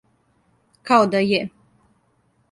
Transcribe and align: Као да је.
Као 0.89 1.05
да 1.15 1.21
је. 1.25 1.41